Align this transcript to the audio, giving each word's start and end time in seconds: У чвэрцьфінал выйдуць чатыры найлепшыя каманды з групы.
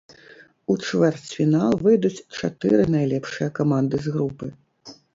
У 0.73 0.77
чвэрцьфінал 0.85 1.77
выйдуць 1.85 2.23
чатыры 2.39 2.83
найлепшыя 2.97 3.55
каманды 3.63 4.05
з 4.07 4.19
групы. 4.19 4.45